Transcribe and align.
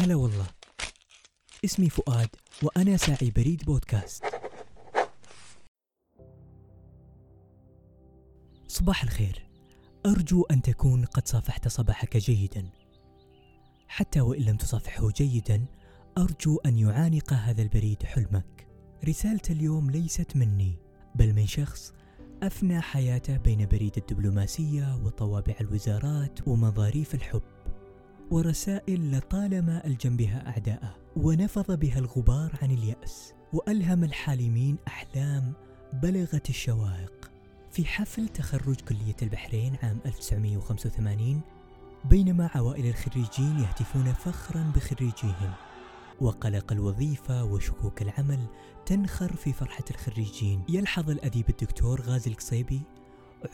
هلا 0.00 0.14
والله. 0.14 0.46
اسمي 1.64 1.88
فؤاد 1.88 2.28
وأنا 2.62 2.96
ساعي 2.96 3.30
بريد 3.30 3.64
بودكاست. 3.64 4.24
صباح 8.68 9.02
الخير. 9.02 9.48
أرجو 10.06 10.42
أن 10.50 10.62
تكون 10.62 11.04
قد 11.04 11.28
صافحت 11.28 11.68
صباحك 11.68 12.16
جيدا. 12.16 12.70
حتى 13.88 14.20
وإن 14.20 14.42
لم 14.42 14.56
تصافحه 14.56 15.10
جيدا 15.10 15.66
أرجو 16.18 16.56
أن 16.66 16.78
يعانق 16.78 17.32
هذا 17.32 17.62
البريد 17.62 18.02
حلمك. 18.02 18.68
رسالة 19.08 19.42
اليوم 19.50 19.90
ليست 19.90 20.36
مني 20.36 20.76
بل 21.14 21.32
من 21.32 21.46
شخص 21.46 21.92
أفنى 22.42 22.80
حياته 22.80 23.36
بين 23.36 23.66
بريد 23.66 23.96
الدبلوماسية 23.96 24.96
وطوابع 25.04 25.54
الوزارات 25.60 26.48
ومظاريف 26.48 27.14
الحب. 27.14 27.59
ورسائل 28.30 29.16
لطالما 29.16 29.86
ألجم 29.86 30.16
بها 30.16 30.48
أعداءه 30.48 30.96
ونفض 31.16 31.78
بها 31.78 31.98
الغبار 31.98 32.58
عن 32.62 32.70
اليأس 32.70 33.32
وألهم 33.52 34.04
الحالمين 34.04 34.76
أحلام 34.88 35.52
بلغت 35.92 36.50
الشواهق 36.50 37.30
في 37.70 37.84
حفل 37.84 38.28
تخرج 38.28 38.80
كلية 38.80 39.16
البحرين 39.22 39.76
عام 39.82 39.98
1985 40.06 41.40
بينما 42.04 42.50
عوائل 42.54 42.86
الخريجين 42.86 43.58
يهتفون 43.58 44.12
فخرا 44.12 44.72
بخريجيهم 44.76 45.52
وقلق 46.20 46.72
الوظيفة 46.72 47.44
وشكوك 47.44 48.02
العمل 48.02 48.46
تنخر 48.86 49.36
في 49.36 49.52
فرحة 49.52 49.84
الخريجين. 49.90 50.62
يلحظ 50.68 51.10
الأديب 51.10 51.48
الدكتور 51.48 52.00
غازي 52.00 52.30
القصيبي 52.30 52.80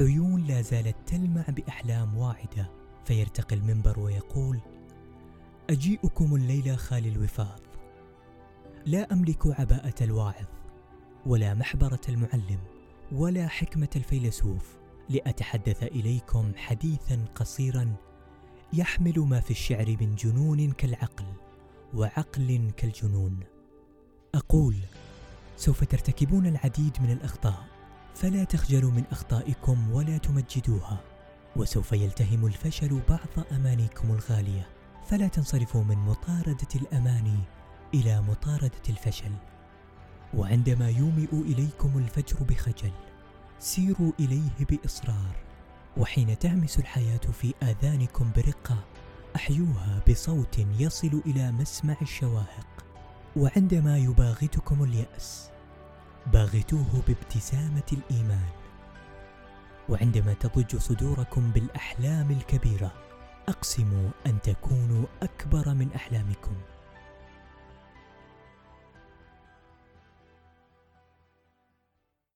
عيون 0.00 0.44
لا 0.44 0.62
زالت 0.62 0.96
تلمع 1.06 1.44
بأحلام 1.48 2.16
واعدة. 2.16 2.85
فيرتقي 3.06 3.56
المنبر 3.56 4.00
ويقول 4.00 4.58
أجيئكم 5.70 6.34
الليلة 6.34 6.76
خالي 6.76 7.08
الوفاض. 7.08 7.60
لا 8.86 9.12
أملك 9.12 9.60
عباءة 9.60 10.04
الواعظ 10.04 10.46
ولا 11.26 11.54
محبرة 11.54 12.00
المعلم 12.08 12.58
ولا 13.12 13.48
حكمة 13.48 13.88
الفيلسوف 13.96 14.76
لأتحدث 15.08 15.82
إليكم 15.82 16.52
حديثا 16.56 17.24
قصيرا 17.34 17.96
يحمل 18.72 19.18
ما 19.18 19.40
في 19.40 19.50
الشعر 19.50 19.96
من 20.00 20.14
جنون 20.14 20.70
كالعقل 20.70 21.26
وعقل 21.94 22.70
كالجنون. 22.76 23.40
أقول 24.34 24.76
سوف 25.56 25.84
ترتكبون 25.84 26.46
العديد 26.46 26.96
من 27.02 27.10
الأخطاء 27.10 27.66
فلا 28.14 28.44
تخجلوا 28.44 28.90
من 28.90 29.04
أخطائكم 29.10 29.90
ولا 29.92 30.18
تمجدوها. 30.18 31.15
وسوف 31.56 31.92
يلتهم 31.92 32.46
الفشل 32.46 33.00
بعض 33.08 33.46
أمانيكم 33.52 34.10
الغالية. 34.10 34.68
فلا 35.06 35.28
تنصرفوا 35.28 35.84
من 35.84 35.96
مطاردة 35.96 36.68
الأماني 36.74 37.38
إلى 37.94 38.22
مطاردة 38.22 38.82
الفشل. 38.88 39.32
وعندما 40.34 40.90
يومئ 40.90 41.32
إليكم 41.32 41.98
الفجر 41.98 42.36
بخجل 42.48 42.92
سيروا 43.58 44.12
إليه 44.20 44.66
بإصرار. 44.70 45.36
وحين 45.96 46.38
تهمس 46.38 46.78
الحياة 46.78 47.20
في 47.40 47.54
آذانكم 47.62 48.30
برقة 48.36 48.84
أحيوها 49.36 50.02
بصوت 50.10 50.58
يصل 50.78 51.22
إلى 51.26 51.52
مسمع 51.52 51.96
الشواهق. 52.02 52.84
وعندما 53.36 53.98
يباغتكم 53.98 54.84
اليأس 54.84 55.50
باغتوه 56.32 57.02
بابتسامة 57.08 57.82
الإيمان. 57.92 58.48
وعندما 59.88 60.32
تضج 60.32 60.76
صدوركم 60.76 61.50
بالأحلام 61.50 62.30
الكبيرة 62.30 62.92
أقسموا 63.48 64.10
أن 64.26 64.40
تكونوا 64.42 65.04
أكبر 65.22 65.74
من 65.74 65.92
أحلامكم. 65.94 66.54